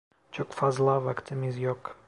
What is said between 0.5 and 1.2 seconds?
fazla